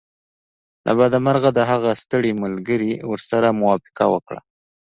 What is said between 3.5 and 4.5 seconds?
موافقه وکړه